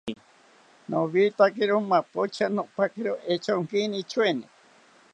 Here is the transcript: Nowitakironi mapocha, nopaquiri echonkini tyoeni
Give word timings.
Nowitakironi 0.89 1.87
mapocha, 1.91 2.45
nopaquiri 2.55 3.11
echonkini 3.33 3.99
tyoeni 4.11 4.45